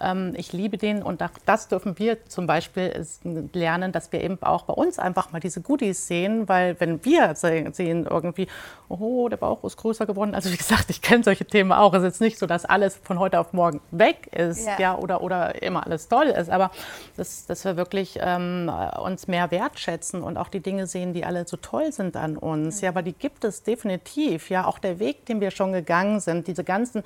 ähm, 0.00 0.34
ich 0.36 0.52
liebe 0.52 0.78
den 0.78 1.02
und 1.02 1.20
das 1.46 1.66
dürfen 1.66 1.98
wir 1.98 2.24
zum 2.32 2.46
Beispiel 2.46 3.06
lernen, 3.52 3.92
dass 3.92 4.10
wir 4.12 4.22
eben 4.22 4.42
auch 4.42 4.62
bei 4.64 4.74
uns 4.74 4.98
einfach 4.98 5.32
mal 5.32 5.40
diese 5.40 5.60
Goodies 5.60 6.06
sehen, 6.06 6.48
weil 6.48 6.78
wenn 6.80 7.04
wir 7.04 7.34
sehen 7.34 8.06
irgendwie, 8.08 8.48
oh, 8.88 9.28
der 9.28 9.36
Bauch 9.36 9.62
ist 9.64 9.76
größer 9.76 10.06
geworden, 10.06 10.34
also 10.34 10.50
wie 10.50 10.56
gesagt, 10.56 10.90
ich 10.90 11.02
kenne 11.02 11.22
solche 11.22 11.44
Themen 11.44 11.72
auch. 11.72 11.94
Es 11.94 11.98
ist 11.98 12.04
jetzt 12.04 12.20
nicht 12.20 12.38
so, 12.38 12.46
dass 12.46 12.64
alles 12.64 12.98
von 13.02 13.18
heute 13.18 13.38
auf 13.38 13.52
morgen 13.52 13.80
weg 13.90 14.28
ist, 14.32 14.66
ja, 14.66 14.78
ja 14.78 14.98
oder, 14.98 15.22
oder 15.22 15.62
immer 15.62 15.84
alles 15.84 16.08
toll 16.08 16.26
ist, 16.26 16.50
aber 16.50 16.70
das, 17.16 17.46
dass 17.46 17.64
wir 17.64 17.76
wirklich 17.76 18.18
ähm, 18.20 18.70
uns 19.00 19.28
mehr 19.28 19.50
wertschätzen 19.50 20.22
und 20.22 20.36
auch 20.36 20.48
die 20.48 20.60
Dinge 20.60 20.86
sehen, 20.86 21.12
die 21.12 21.24
alle 21.24 21.46
so 21.46 21.56
toll 21.56 21.92
sind 21.92 22.16
an 22.16 22.36
uns. 22.36 22.80
Ja, 22.80 22.90
aber 22.90 23.02
die 23.02 23.12
gibt 23.12 23.44
es 23.44 23.62
definitiv. 23.62 24.50
Ja, 24.50 24.66
auch 24.66 24.78
der 24.78 24.98
Weg, 24.98 25.26
den 25.26 25.40
wir 25.40 25.50
schon 25.50 25.72
gegangen 25.72 26.20
sind, 26.20 26.46
diese 26.46 26.64
ganzen 26.64 27.02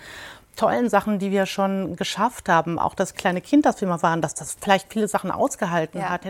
tollen 0.57 0.89
Sachen, 0.89 1.19
die 1.19 1.31
wir 1.31 1.47
schon 1.47 1.97
geschafft 1.97 2.49
haben, 2.49 2.79
auch 2.79 2.95
das 2.95 3.15
kleine 3.15 3.41
Kind, 3.41 3.67
das 3.67 3.81
wir 3.81 3.89
mal 3.89 4.03
waren, 4.03 4.23
dass 4.23 4.35
das 4.35 4.57
vielleicht 4.61 4.93
viele 4.93 5.07
Sachen 5.07 5.31
ausgehalten 5.31 6.01
ja. 6.01 6.09
hat, 6.09 6.23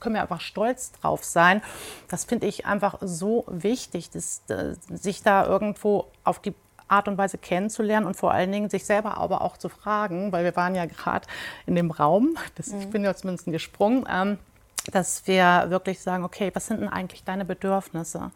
können 0.00 0.14
wir 0.14 0.22
einfach 0.22 0.40
stolz 0.40 0.92
drauf 0.92 1.24
sein. 1.24 1.62
Das 2.08 2.24
finde 2.24 2.46
ich 2.46 2.66
einfach 2.66 2.98
so 3.00 3.44
wichtig, 3.48 4.10
dass, 4.10 4.42
äh, 4.48 4.74
sich 4.88 5.22
da 5.22 5.46
irgendwo 5.46 6.06
auf 6.24 6.40
die 6.40 6.54
Art 6.88 7.06
und 7.06 7.18
Weise 7.18 7.38
kennenzulernen 7.38 8.06
und 8.06 8.16
vor 8.16 8.32
allen 8.32 8.50
Dingen 8.50 8.68
sich 8.68 8.84
selber 8.84 9.16
aber 9.16 9.42
auch 9.42 9.56
zu 9.56 9.68
fragen, 9.68 10.32
weil 10.32 10.44
wir 10.44 10.56
waren 10.56 10.74
ja 10.74 10.86
gerade 10.86 11.26
in 11.66 11.74
dem 11.74 11.90
Raum, 11.90 12.36
das, 12.56 12.68
mhm. 12.68 12.80
ich 12.80 12.90
bin 12.90 13.04
ja 13.04 13.14
zumindest 13.14 13.46
gesprungen, 13.46 14.06
ähm, 14.10 14.38
dass 14.90 15.26
wir 15.26 15.66
wirklich 15.68 16.00
sagen, 16.00 16.24
okay, 16.24 16.50
was 16.54 16.66
sind 16.66 16.80
denn 16.80 16.88
eigentlich 16.88 17.22
deine 17.24 17.44
Bedürfnisse? 17.44 18.30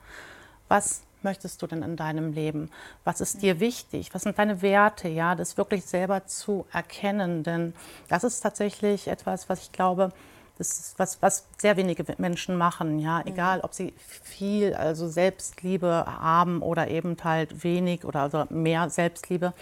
Was 0.69 1.03
möchtest 1.25 1.61
du 1.63 1.67
denn 1.67 1.83
in 1.83 1.97
deinem 1.97 2.33
Leben? 2.33 2.71
Was 3.05 3.21
ist 3.21 3.43
dir 3.43 3.61
wichtig? 3.61 4.15
Was 4.15 4.23
sind 4.23 4.39
deine 4.39 4.63
Werte? 4.63 5.09
Ja, 5.09 5.35
das 5.35 5.57
wirklich 5.57 5.85
selber 5.85 6.27
zu 6.27 6.67
erkennen, 6.73 7.43
denn 7.43 7.75
das 8.09 8.25
ist 8.25 8.41
tatsächlich 8.41 9.09
etwas, 9.09 9.49
was 9.49 9.63
ich 9.63 9.73
glaube, 9.73 10.13
das 10.59 10.79
ist 10.79 10.99
was, 10.99 11.21
was 11.21 11.47
sehr 11.59 11.77
wenige 11.77 12.05
Menschen 12.19 12.57
machen, 12.57 13.01
ja, 13.01 13.19
mhm. 13.19 13.33
egal 13.33 13.61
ob 13.61 13.75
sie 13.75 13.93
viel, 13.99 14.75
also 14.75 15.09
Selbstliebe 15.09 16.05
haben 16.07 16.63
oder 16.63 16.89
eben 16.89 17.17
halt 17.25 17.65
wenig 17.65 18.05
oder 18.05 18.21
also 18.21 18.45
mehr 18.51 18.89
Selbstliebe, 18.89 19.53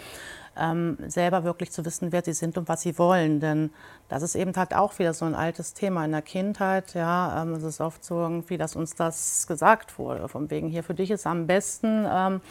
ähm, 0.57 0.97
selber 1.07 1.43
wirklich 1.43 1.71
zu 1.71 1.85
wissen, 1.85 2.11
wer 2.11 2.23
sie 2.23 2.33
sind 2.33 2.57
und 2.57 2.67
was 2.67 2.81
sie 2.81 2.97
wollen. 2.97 3.39
Denn 3.39 3.71
das 4.09 4.23
ist 4.23 4.35
eben 4.35 4.53
halt 4.55 4.75
auch 4.75 4.99
wieder 4.99 5.13
so 5.13 5.25
ein 5.25 5.35
altes 5.35 5.73
Thema 5.73 6.05
in 6.05 6.11
der 6.11 6.21
Kindheit. 6.21 6.93
Ja, 6.93 7.41
ähm, 7.41 7.53
es 7.53 7.63
ist 7.63 7.81
oft 7.81 8.03
so 8.03 8.19
irgendwie, 8.19 8.57
dass 8.57 8.75
uns 8.75 8.95
das 8.95 9.47
gesagt 9.47 9.97
wurde, 9.97 10.27
von 10.27 10.49
wegen 10.49 10.69
hier 10.69 10.83
für 10.83 10.93
dich 10.93 11.11
ist 11.11 11.25
am 11.25 11.47
besten, 11.47 12.05
ähm, 12.09 12.41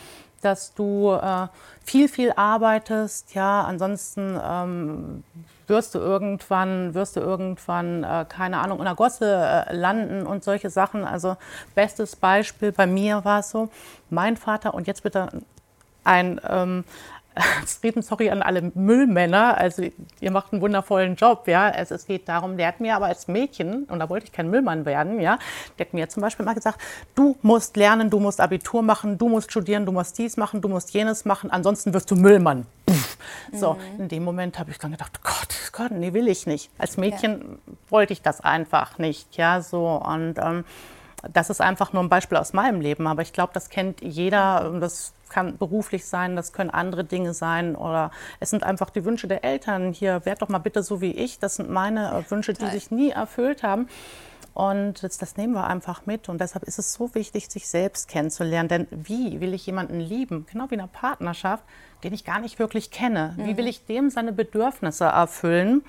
dass 0.41 0.75
du 0.75 1.13
äh, 1.13 1.47
viel, 1.85 2.09
viel 2.09 2.33
arbeitest. 2.35 3.35
Ja, 3.35 3.63
ansonsten 3.63 4.39
ähm, 4.45 5.25
wirst 5.69 5.95
du 5.95 5.99
irgendwann, 6.01 6.95
wirst 6.95 7.17
du 7.17 7.21
irgendwann, 7.21 8.05
äh, 8.05 8.27
keine 8.29 8.59
Ahnung, 8.59 8.79
in 8.79 8.85
der 8.85 8.95
Gosse 8.95 9.67
äh, 9.69 9.75
landen 9.75 10.27
und 10.27 10.43
solche 10.45 10.69
Sachen. 10.69 11.05
Also 11.05 11.37
bestes 11.75 12.17
Beispiel 12.17 12.73
bei 12.73 12.87
mir 12.87 13.25
war 13.25 13.41
es 13.41 13.51
so, 13.51 13.69
mein 14.11 14.37
Vater, 14.37 14.75
und 14.75 14.87
jetzt 14.87 15.03
bitte 15.05 15.29
ein 16.05 16.41
ähm, 16.49 16.85
Reden, 17.83 18.03
sorry 18.03 18.31
an 18.31 18.43
alle 18.43 18.71
Müllmänner, 18.75 19.57
also 19.57 19.83
ihr 20.21 20.31
macht 20.31 20.53
einen 20.53 20.63
wundervollen 20.63 21.17
Job, 21.17 21.49
ja. 21.49 21.71
Es, 21.71 21.91
es 21.91 22.07
geht 22.07 22.29
darum, 22.29 22.57
der 22.57 22.69
hat 22.69 22.81
mir 22.81 22.97
aber 22.97 23.07
als 23.07 23.29
Mädchen, 23.29 23.85
und 23.85 23.99
da 23.99 24.09
wollte 24.09 24.27
ich 24.27 24.33
kein 24.33 24.51
Müllmann 24.51 24.85
werden, 24.85 25.21
ja, 25.21 25.39
der 25.79 25.87
hat 25.87 25.95
mir 25.95 26.09
zum 26.09 26.23
Beispiel 26.23 26.45
mal 26.45 26.55
gesagt, 26.55 26.81
du 27.15 27.37
musst 27.43 27.77
lernen, 27.77 28.11
du 28.11 28.19
musst 28.19 28.41
Abitur 28.41 28.83
machen, 28.83 29.19
du 29.19 29.29
musst 29.29 29.51
studieren, 29.51 29.87
du 29.87 29.93
musst 29.93 30.19
dies 30.19 30.37
machen, 30.37 30.61
du 30.61 30.69
musst 30.69 30.93
jenes 30.93 31.25
machen, 31.25 31.51
ansonsten 31.51 31.95
wirst 31.95 32.11
du 32.11 32.17
Müllmann. 32.17 32.67
Pff. 32.89 33.17
So, 33.53 33.75
mhm. 33.75 34.03
in 34.03 34.09
dem 34.09 34.25
Moment 34.25 34.59
habe 34.59 34.71
ich 34.71 34.79
dann 34.79 34.93
gedacht, 34.93 35.21
Gott, 35.23 35.55
Gott, 35.73 35.91
nee, 35.93 36.13
will 36.13 36.29
ich 36.29 36.47
nicht. 36.47 36.71
Als 36.79 36.97
Mädchen 36.97 37.41
ja. 37.67 37.75
wollte 37.91 38.13
ich 38.13 38.23
das 38.23 38.41
einfach 38.41 38.99
nicht, 38.99 39.37
ja, 39.37 39.61
so 39.61 39.87
und 39.89 40.39
ähm, 40.39 40.65
das 41.33 41.51
ist 41.51 41.61
einfach 41.61 41.93
nur 41.93 42.03
ein 42.03 42.09
Beispiel 42.09 42.39
aus 42.39 42.53
meinem 42.53 42.81
Leben, 42.81 43.07
aber 43.07 43.23
ich 43.23 43.33
glaube, 43.33 43.53
das 43.55 43.69
kennt 43.69 44.01
jeder. 44.01 44.77
Das 44.81 45.15
kann 45.29 45.57
beruflich 45.57 46.05
sein, 46.05 46.37
das 46.37 46.53
können 46.53 46.71
andere 46.71 47.05
Dinge 47.05 47.33
sein 47.33 47.75
oder 47.75 48.11
es 48.39 48.51
sind 48.51 48.65
einfach 48.65 48.91
die 48.91 49.05
Wünsche 49.05 49.27
der 49.27 49.45
Eltern. 49.45 49.93
Hier, 49.93 50.25
werd 50.27 50.43
doch 50.43 50.49
mal 50.49 50.59
bitte 50.59 50.83
so 50.83 51.01
wie 51.01 51.13
ich. 51.13 51.39
Das 51.39 51.57
sind 51.57 51.71
meine 51.71 52.11
äh, 52.11 52.31
Wünsche, 52.31 52.53
die 52.53 52.67
sich 52.67 52.91
nie 52.91 53.11
erfüllt 53.11 53.63
haben. 53.63 53.89
Und 54.55 55.03
das, 55.03 55.17
das, 55.17 55.39
nehmen 55.39 55.55
wir 55.55 55.67
einfach 55.67 56.05
mit. 56.05 56.29
Und 56.29 56.39
deshalb 56.41 56.65
ist 56.65 56.79
es 56.79 56.93
so 56.93 57.15
wichtig, 57.15 57.49
sich 57.49 57.67
selbst 57.67 58.09
kennenzulernen. 58.09 58.69
Denn 58.69 58.87
wie 58.91 59.41
will 59.41 59.55
ich 59.55 59.65
jemanden 59.65 59.99
lieben? 59.99 60.45
Genau 60.53 60.67
wie 60.69 60.75
in 60.75 60.81
einer 60.81 60.89
Partnerschaft, 60.89 61.65
den 62.05 62.13
ich 62.13 62.25
gar 62.25 62.39
nicht 62.39 62.59
wirklich 62.59 62.91
kenne. 62.91 63.35
Mhm. 63.37 63.47
Wie 63.47 63.57
will 63.57 63.67
ich 63.67 63.87
dem 63.87 64.11
seine 64.11 64.33
Bedürfnisse 64.33 65.05
erfüllen? 65.05 65.83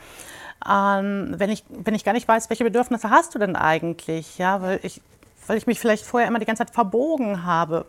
Ähm, 0.69 1.33
wenn, 1.37 1.49
ich, 1.49 1.65
wenn 1.67 1.93
ich 1.93 2.05
gar 2.05 2.13
nicht 2.13 2.27
weiß, 2.27 2.49
welche 2.49 2.63
Bedürfnisse 2.63 3.09
hast 3.09 3.35
du 3.35 3.39
denn 3.39 3.57
eigentlich? 3.57 4.37
Ja, 4.37 4.61
weil 4.61 4.79
ich 4.83 5.01
weil 5.47 5.57
ich 5.57 5.67
mich 5.67 5.79
vielleicht 5.79 6.05
vorher 6.05 6.27
immer 6.27 6.39
die 6.39 6.45
ganze 6.45 6.65
Zeit 6.65 6.73
verbogen 6.73 7.45
habe. 7.45 7.85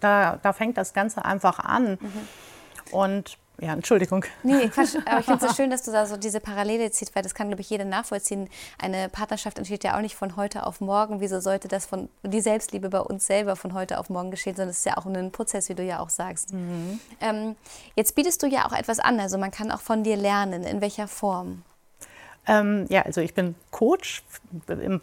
Da, 0.00 0.38
da 0.42 0.52
fängt 0.52 0.76
das 0.76 0.92
Ganze 0.92 1.24
einfach 1.24 1.58
an. 1.58 1.98
Mhm. 2.00 2.28
Und 2.92 3.38
ja, 3.60 3.74
Entschuldigung. 3.74 4.24
Nee, 4.42 4.68
Quatsch, 4.68 4.96
aber 5.06 5.20
ich 5.20 5.26
finde 5.26 5.44
es 5.44 5.50
so 5.50 5.56
schön, 5.56 5.70
dass 5.70 5.82
du 5.82 5.92
da 5.92 6.06
so 6.06 6.16
diese 6.16 6.40
Parallele 6.40 6.90
ziehst, 6.90 7.14
weil 7.14 7.22
das 7.22 7.34
kann, 7.34 7.48
glaube 7.48 7.60
ich, 7.60 7.70
jeder 7.70 7.84
nachvollziehen. 7.84 8.48
Eine 8.78 9.08
Partnerschaft 9.08 9.58
entsteht 9.58 9.84
ja 9.84 9.96
auch 9.96 10.00
nicht 10.00 10.16
von 10.16 10.36
heute 10.36 10.66
auf 10.66 10.80
morgen. 10.80 11.20
Wieso 11.20 11.38
sollte 11.38 11.68
das 11.68 11.86
von 11.86 12.08
die 12.24 12.40
Selbstliebe 12.40 12.88
bei 12.88 13.00
uns 13.00 13.26
selber 13.26 13.54
von 13.54 13.74
heute 13.74 13.98
auf 13.98 14.10
morgen 14.10 14.30
geschehen, 14.30 14.56
sondern 14.56 14.70
es 14.70 14.78
ist 14.78 14.86
ja 14.86 14.96
auch 14.96 15.06
ein 15.06 15.30
Prozess, 15.30 15.68
wie 15.68 15.74
du 15.74 15.84
ja 15.84 16.00
auch 16.00 16.10
sagst. 16.10 16.52
Mhm. 16.52 16.98
Ähm, 17.20 17.56
jetzt 17.94 18.14
bietest 18.14 18.42
du 18.42 18.46
ja 18.46 18.66
auch 18.66 18.72
etwas 18.72 18.98
an, 18.98 19.20
also 19.20 19.38
man 19.38 19.52
kann 19.52 19.70
auch 19.70 19.80
von 19.80 20.02
dir 20.02 20.16
lernen. 20.16 20.64
In 20.64 20.80
welcher 20.80 21.06
Form? 21.06 21.62
Ähm, 22.46 22.86
ja, 22.88 23.02
also 23.02 23.20
ich 23.20 23.34
bin 23.34 23.54
Coach. 23.70 24.24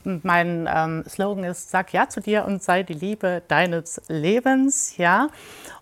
Mein 0.03 0.69
ähm, 0.71 1.05
Slogan 1.07 1.45
ist, 1.45 1.69
sag 1.71 1.93
ja 1.93 2.09
zu 2.09 2.19
dir 2.19 2.43
und 2.45 2.61
sei 2.61 2.83
die 2.83 2.93
Liebe 2.93 3.41
deines 3.47 4.01
Lebens, 4.09 4.97
ja. 4.97 5.29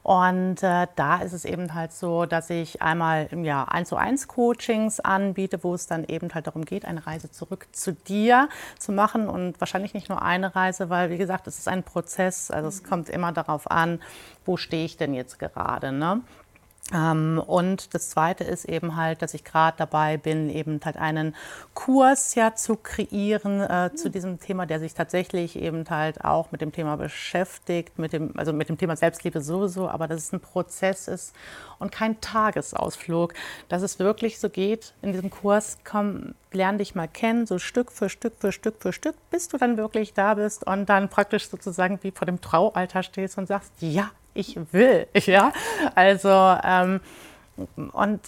Und 0.04 0.62
äh, 0.62 0.88
da 0.96 1.18
ist 1.18 1.34
es 1.34 1.46
eben 1.46 1.74
halt 1.74 1.94
so, 1.94 2.28
dass 2.28 2.52
ich 2.52 2.82
einmal 2.84 3.28
im 3.32 3.44
Jahr 3.44 3.72
1 3.74 3.90
zu 3.90 3.96
1 3.98 4.28
Coachings 4.28 5.00
anbiete, 5.00 5.64
wo 5.64 5.74
es 5.74 5.88
dann 5.88 6.06
eben 6.06 6.34
halt 6.34 6.46
darum 6.46 6.64
geht, 6.64 6.86
eine 6.86 7.06
Reise 7.08 7.32
zurück 7.32 7.68
zu 7.72 7.92
dir 7.92 8.50
zu 8.78 8.92
machen 8.92 9.28
und 9.28 9.60
wahrscheinlich 9.60 9.96
nicht 9.96 10.10
nur 10.10 10.22
eine 10.22 10.56
Reise, 10.56 10.90
weil 10.92 11.10
wie 11.10 11.18
gesagt, 11.18 11.48
es 11.48 11.58
ist 11.58 11.68
ein 11.68 11.84
Prozess, 11.84 12.52
also 12.52 12.68
es 12.68 12.84
kommt 12.84 13.10
immer 13.10 13.32
darauf 13.32 13.70
an, 13.70 14.00
wo 14.46 14.58
stehe 14.58 14.86
ich 14.86 14.96
denn 14.96 15.14
jetzt 15.14 15.40
gerade, 15.40 15.92
ne? 15.92 16.22
Ähm, 16.94 17.42
und 17.46 17.94
das 17.94 18.10
Zweite 18.10 18.46
ist 18.46 18.66
eben 18.66 18.96
halt, 18.96 19.22
dass 19.22 19.34
ich 19.34 19.44
gerade 19.44 19.76
dabei 19.78 20.16
bin, 20.18 20.50
eben 20.50 20.80
halt 20.86 20.96
einen 20.96 21.36
Kurs 21.74 22.36
ja 22.36 22.56
zu 22.56 22.78
kreieren 22.78 23.60
äh, 23.60 23.92
zu 23.94 24.10
diesem 24.10 24.40
Thema, 24.40 24.66
der 24.66 24.80
sich 24.80 24.94
tatsächlich 24.94 25.58
eben 25.58 25.84
halt 25.90 26.24
auch 26.24 26.52
mit 26.52 26.62
dem 26.62 26.72
Thema 26.72 26.96
beschäftigt, 26.96 28.00
mit 28.00 28.14
dem, 28.14 28.32
also 28.38 28.54
mit 28.54 28.70
dem 28.70 28.78
Thema 28.78 28.96
Selbstliebe 28.96 29.42
sowieso, 29.42 29.90
aber 29.90 30.08
dass 30.08 30.24
es 30.24 30.32
ein 30.32 30.40
Prozess 30.40 31.10
ist 31.10 31.36
und 31.80 31.92
kein 31.92 32.22
Tagesausflug, 32.22 33.34
dass 33.68 33.82
es 33.82 34.00
wirklich 34.00 34.40
so 34.40 34.50
geht 34.50 34.94
in 35.02 35.12
diesem 35.12 35.30
Kurs, 35.30 35.78
komm, 35.84 36.36
lern 36.54 36.78
dich 36.78 36.96
mal 36.96 37.10
kennen, 37.10 37.46
so 37.46 37.60
Stück 37.60 37.92
für 37.92 38.10
Stück 38.10 38.36
für 38.40 38.54
Stück 38.54 38.76
für 38.80 38.94
Stück, 38.94 39.16
bis 39.30 39.50
du 39.50 39.58
dann 39.58 39.76
wirklich 39.76 40.14
da 40.14 40.36
bist 40.36 40.66
und 40.66 40.88
dann 40.88 41.10
praktisch 41.10 41.50
sozusagen 41.50 42.00
wie 42.02 42.12
vor 42.12 42.26
dem 42.26 42.40
Traualter 42.40 43.04
stehst 43.04 43.38
und 43.38 43.48
sagst, 43.48 43.74
ja, 43.82 44.10
ich 44.38 44.58
will. 44.72 45.08
Ja, 45.26 45.52
also 45.96 46.30
ähm, 46.64 47.02
und 47.92 48.22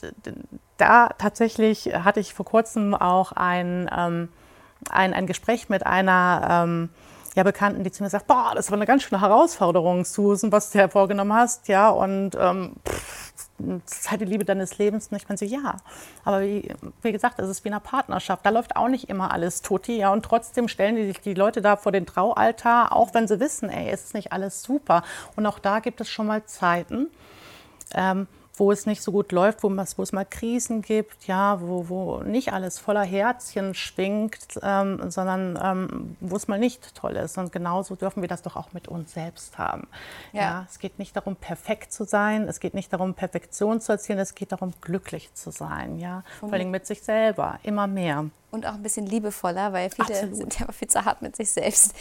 da 0.78 1.10
tatsächlich 1.18 1.86
hatte 1.94 2.20
ich 2.20 2.34
vor 2.34 2.46
kurzem 2.46 2.96
auch 2.96 3.32
ein, 3.32 3.89
ähm, 3.96 4.30
ein, 4.89 5.13
ein 5.13 5.28
Gespräch 5.28 5.70
mit 5.70 5.86
einer 5.86 6.63
ähm, 6.63 6.89
ja, 7.36 7.44
Bekannten, 7.44 7.84
die 7.84 7.92
zu 7.92 8.04
mir 8.04 8.10
sagt, 8.10 8.28
boah, 8.28 8.54
das 8.56 8.72
war 8.72 8.78
eine 8.78 8.88
ganz 8.88 9.04
schöne 9.04 9.22
Herausforderung, 9.22 10.04
Susan, 10.04 10.51
was 10.51 10.72
du 10.72 10.89
vorgenommen 10.89 11.34
hast, 11.34 11.68
ja, 11.68 11.89
und 11.89 12.36
ähm, 13.60 13.82
pff, 13.82 14.01
sei 14.04 14.18
die 14.18 14.25
Liebe 14.25 14.46
deines 14.46 14.78
Lebens. 14.78 15.08
Und 15.08 15.18
ich 15.18 15.28
meine 15.28 15.38
so, 15.38 15.46
ja, 15.46 15.78
aber 16.25 16.42
wie, 16.42 16.74
wie 17.01 17.12
gesagt, 17.12 17.39
es 17.39 17.50
ist 17.50 17.63
wie 17.66 17.70
eine 17.70 17.80
Partnerschaft. 17.80 18.46
Da 18.46 18.50
läuft 18.50 18.75
auch 18.75 18.88
nicht 18.88 19.10
immer 19.10 19.32
alles 19.32 19.62
tutti, 19.62 19.98
ja, 19.98 20.12
und 20.12 20.24
trotzdem 20.24 20.68
stellen 20.68 20.96
die, 20.96 21.13
die 21.13 21.34
Leute 21.34 21.62
da 21.62 21.75
vor 21.75 21.92
den 21.92 22.06
Traualtar, 22.06 22.96
auch 22.96 23.13
wenn 23.13 23.28
sie 23.28 23.39
wissen, 23.39 23.70
ey, 23.70 23.89
es 23.89 24.06
ist 24.06 24.13
nicht 24.13 24.32
alles 24.32 24.63
super. 24.63 25.04
Und 25.36 25.46
auch 25.46 25.60
da 25.60 25.80
gibt 25.80 26.01
es 26.01 26.10
schon 26.10 26.28
mal 26.28 26.44
Zeiten, 26.46 27.08
ähm, 27.94 28.28
wo 28.60 28.72
es 28.72 28.86
nicht 28.86 29.01
so 29.01 29.12
gut 29.12 29.32
läuft, 29.32 29.63
wo, 29.63 29.70
wo 29.70 30.04
es 30.04 30.12
mal 30.12 30.25
Krisen 30.25 30.82
gibt, 30.82 31.28
ja, 31.28 31.62
wo, 31.62 31.89
wo 31.89 32.18
nicht 32.24 32.54
alles 32.54 32.78
voller 32.80 33.04
Herzchen 33.04 33.74
schwingt, 33.74 34.60
ähm, 34.62 35.10
sondern 35.10 35.58
ähm, 35.62 36.18
wo 36.20 36.36
es 36.36 36.48
mal 36.48 36.60
nicht 36.60 36.94
toll 36.96 37.16
ist. 37.16 37.38
Und 37.38 37.51
genauso 37.51 37.96
dürfen 37.96 38.22
wir 38.22 38.28
das 38.28 38.42
doch 38.42 38.56
auch 38.56 38.74
mit 38.74 38.88
uns 38.88 39.13
selbst 39.13 39.58
haben. 39.58 39.88
Ja. 40.34 40.42
ja. 40.42 40.68
es 40.70 40.80
geht 40.80 41.00
nicht 41.00 41.16
darum, 41.16 41.36
perfekt 41.36 41.94
zu 41.94 42.04
sein, 42.04 42.48
es 42.48 42.60
geht 42.60 42.74
nicht 42.74 42.92
darum, 42.92 43.13
Perfektion 43.13 43.82
zu 43.82 43.94
erzielen, 43.94 44.20
es 44.20 44.36
geht 44.36 44.51
darum, 44.51 44.74
glücklich 44.82 45.34
zu 45.34 45.51
sein, 45.51 46.00
ja, 46.00 46.24
vor 46.39 46.51
allem 46.54 46.72
mit 46.72 46.86
sich 46.86 47.01
selber, 47.01 47.60
immer 47.63 47.88
mehr. 47.88 48.25
Und 48.51 48.66
auch 48.66 48.74
ein 48.74 48.84
bisschen 48.84 49.06
liebevoller, 49.06 49.74
weil 49.74 49.89
viele 49.92 50.10
Absolut. 50.10 50.36
sind 50.36 50.60
ja 50.60 50.72
viel 50.72 50.88
zu 50.88 51.06
hart 51.06 51.22
mit 51.22 51.36
sich 51.36 51.51
selbst. 51.51 51.94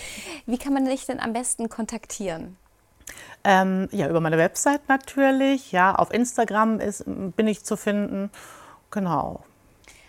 Wie 0.46 0.56
kann 0.56 0.72
man 0.72 0.86
dich 0.86 1.04
denn 1.04 1.20
am 1.20 1.34
besten 1.34 1.68
kontaktieren? 1.68 2.56
Ähm, 3.44 3.88
ja, 3.92 4.08
über 4.08 4.20
meine 4.20 4.38
Website 4.38 4.88
natürlich. 4.88 5.72
Ja, 5.72 5.94
auf 5.94 6.12
Instagram 6.12 6.80
ist, 6.80 7.04
bin 7.06 7.46
ich 7.46 7.64
zu 7.64 7.76
finden. 7.76 8.30
Genau. 8.90 9.44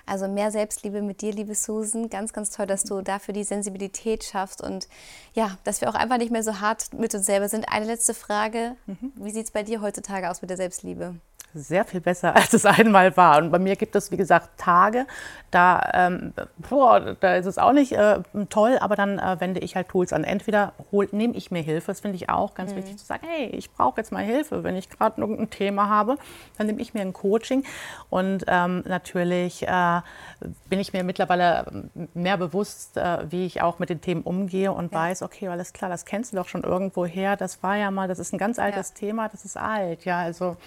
Also 0.05 0.27
mehr 0.27 0.49
Selbstliebe 0.49 1.03
mit 1.03 1.21
dir, 1.21 1.31
liebe 1.31 1.53
Susan. 1.53 2.09
Ganz, 2.09 2.33
ganz 2.33 2.49
toll, 2.49 2.65
dass 2.65 2.83
du 2.83 3.01
dafür 3.01 3.33
die 3.33 3.43
Sensibilität 3.43 4.23
schaffst 4.23 4.61
und 4.61 4.87
ja, 5.33 5.57
dass 5.63 5.81
wir 5.81 5.89
auch 5.89 5.93
einfach 5.93 6.17
nicht 6.17 6.31
mehr 6.31 6.43
so 6.43 6.59
hart 6.59 6.93
mit 6.93 7.13
uns 7.13 7.27
selber 7.27 7.47
sind. 7.47 7.69
Eine 7.69 7.85
letzte 7.85 8.15
Frage. 8.15 8.75
Mhm. 8.87 9.13
Wie 9.15 9.29
sieht 9.29 9.45
es 9.45 9.51
bei 9.51 9.61
dir 9.61 9.81
heutzutage 9.81 10.29
aus 10.29 10.41
mit 10.41 10.49
der 10.49 10.57
Selbstliebe? 10.57 11.15
Sehr 11.53 11.85
viel 11.85 12.01
besser, 12.01 12.35
als 12.35 12.53
es 12.53 12.65
einmal 12.65 13.15
war. 13.17 13.37
Und 13.37 13.51
bei 13.51 13.59
mir 13.59 13.75
gibt 13.75 13.95
es, 13.95 14.11
wie 14.11 14.17
gesagt, 14.17 14.49
Tage, 14.57 15.05
da, 15.51 15.89
ähm, 15.93 16.33
boah, 16.69 17.15
da 17.19 17.35
ist 17.35 17.45
es 17.45 17.57
auch 17.57 17.73
nicht 17.73 17.93
äh, 17.93 18.19
toll, 18.49 18.77
aber 18.79 18.95
dann 18.95 19.17
äh, 19.17 19.39
wende 19.39 19.59
ich 19.61 19.75
halt 19.75 19.89
Tools 19.89 20.13
an. 20.13 20.23
Entweder 20.23 20.73
nehme 21.11 21.35
ich 21.35 21.49
mir 21.51 21.61
Hilfe, 21.61 21.87
das 21.87 22.01
finde 22.01 22.17
ich 22.17 22.29
auch 22.29 22.53
ganz 22.53 22.71
mhm. 22.71 22.77
wichtig 22.77 22.97
zu 22.97 23.05
sagen, 23.05 23.25
hey, 23.27 23.47
ich 23.47 23.71
brauche 23.71 23.97
jetzt 23.97 24.11
mal 24.11 24.23
Hilfe. 24.23 24.63
Wenn 24.63 24.75
ich 24.75 24.89
gerade 24.89 25.19
irgendein 25.19 25.49
Thema 25.49 25.89
habe, 25.89 26.17
dann 26.57 26.67
nehme 26.67 26.81
ich 26.81 26.93
mir 26.93 27.01
ein 27.01 27.13
Coaching. 27.13 27.63
Und 28.09 28.45
ähm, 28.47 28.83
natürlich 28.87 29.67
äh, 29.67 30.01
bin 30.69 30.79
ich 30.79 30.93
mir 30.93 31.03
mittlerweile 31.03 31.89
mehr 32.13 32.37
bewusst, 32.37 32.97
äh, 32.97 33.31
wie 33.31 33.45
ich 33.45 33.61
auch 33.61 33.79
mit 33.79 33.89
den 33.89 34.01
Themen 34.01 34.21
umgehe 34.21 34.71
und 34.71 34.91
ja. 34.91 34.99
weiß, 34.99 35.23
okay, 35.23 35.47
alles 35.47 35.73
klar, 35.73 35.89
das 35.89 36.05
kennst 36.05 36.31
du 36.31 36.37
doch 36.37 36.47
schon 36.47 36.63
irgendwo 36.63 37.05
her. 37.05 37.35
Das 37.35 37.63
war 37.63 37.75
ja 37.75 37.89
mal, 37.89 38.07
das 38.07 38.19
ist 38.19 38.33
ein 38.33 38.37
ganz 38.37 38.59
altes 38.59 38.89
ja. 38.89 38.95
Thema, 38.95 39.29
das 39.29 39.45
ist 39.45 39.57
alt. 39.57 40.05
Ja, 40.05 40.19
also 40.19 40.57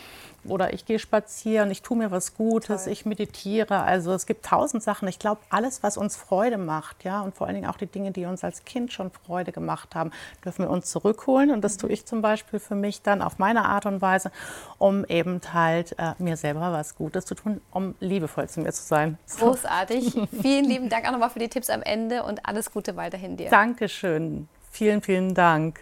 oder 0.44 0.71
ich 0.72 0.84
gehe 0.84 0.98
spazieren, 0.98 1.70
ich 1.70 1.82
tue 1.82 1.96
mir 1.96 2.10
was 2.10 2.34
Gutes, 2.34 2.84
Toll. 2.84 2.92
ich 2.92 3.06
meditiere. 3.06 3.82
Also 3.82 4.12
es 4.12 4.26
gibt 4.26 4.44
tausend 4.44 4.82
Sachen. 4.82 5.08
Ich 5.08 5.18
glaube, 5.18 5.40
alles, 5.50 5.82
was 5.82 5.96
uns 5.96 6.16
Freude 6.16 6.58
macht, 6.58 7.04
ja, 7.04 7.20
und 7.20 7.34
vor 7.34 7.46
allen 7.46 7.56
Dingen 7.56 7.68
auch 7.68 7.76
die 7.76 7.86
Dinge, 7.86 8.10
die 8.10 8.24
uns 8.24 8.44
als 8.44 8.64
Kind 8.64 8.92
schon 8.92 9.10
Freude 9.10 9.52
gemacht 9.52 9.94
haben, 9.94 10.10
dürfen 10.44 10.64
wir 10.64 10.70
uns 10.70 10.90
zurückholen. 10.90 11.50
Und 11.50 11.62
das 11.62 11.76
tue 11.76 11.90
ich 11.90 12.06
zum 12.06 12.22
Beispiel 12.22 12.58
für 12.58 12.74
mich 12.74 13.02
dann 13.02 13.22
auf 13.22 13.38
meine 13.38 13.64
Art 13.64 13.86
und 13.86 14.00
Weise, 14.02 14.30
um 14.78 15.04
eben 15.06 15.40
halt 15.52 15.96
äh, 15.98 16.14
mir 16.18 16.36
selber 16.36 16.72
was 16.72 16.96
Gutes 16.96 17.26
zu 17.26 17.34
tun, 17.34 17.60
um 17.70 17.94
liebevoll 18.00 18.48
zu 18.48 18.60
mir 18.60 18.72
zu 18.72 18.82
sein. 18.82 19.18
Großartig. 19.38 20.14
vielen 20.42 20.64
lieben 20.64 20.88
Dank 20.88 21.06
auch 21.06 21.12
nochmal 21.12 21.30
für 21.30 21.38
die 21.38 21.48
Tipps 21.48 21.70
am 21.70 21.82
Ende 21.82 22.22
und 22.22 22.46
alles 22.46 22.72
Gute 22.72 22.96
weiterhin 22.96 23.36
dir. 23.36 23.50
Dankeschön. 23.50 24.48
Vielen, 24.70 25.02
vielen 25.02 25.34
Dank. 25.34 25.80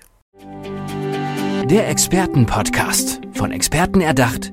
Der 1.64 1.88
Expertenpodcast. 1.88 3.20
Von 3.34 3.52
Experten 3.52 4.00
erdacht, 4.00 4.52